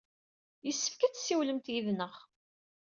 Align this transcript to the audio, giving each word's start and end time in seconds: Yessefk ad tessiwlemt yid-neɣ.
Yessefk 0.65 0.99
ad 1.01 1.13
tessiwlemt 1.13 1.67
yid-neɣ. 1.73 2.13